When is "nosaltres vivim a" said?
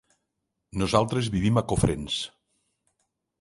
0.83-1.65